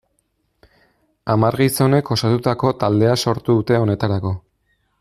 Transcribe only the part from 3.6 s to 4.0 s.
dute